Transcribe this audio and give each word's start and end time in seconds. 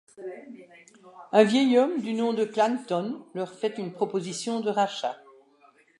Un 1.31 1.43
vieil 1.43 1.77
homme 1.77 2.01
du 2.01 2.13
nom 2.15 2.33
de 2.33 2.43
Clanton 2.43 3.23
leur 3.35 3.53
fait 3.53 3.77
une 3.77 3.93
proposition 3.93 4.59
de 4.59 4.71
rachat. 4.71 5.15